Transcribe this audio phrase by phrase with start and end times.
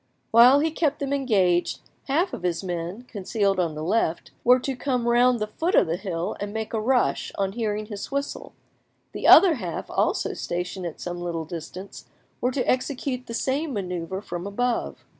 [0.31, 4.75] Whilst he kept them engaged, half of his men, concealed on the left, were to
[4.75, 8.53] come round the foot of the hill and make a rush on hearing his whistle;
[9.11, 12.05] the other half, also stationed at some, little distance,
[12.41, 15.05] were to execute the same manoeuvre from above.